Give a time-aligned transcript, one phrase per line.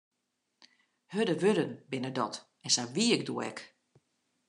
[1.13, 3.59] Hurde wurden binne dat, en sa wie ik doe ek.